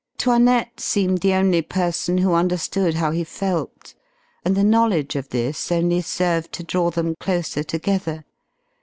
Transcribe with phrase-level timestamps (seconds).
[0.17, 3.93] 'Toinette seemed the only person who understood how he felt,
[4.43, 8.25] and the knowledge of this only served to draw them closer together.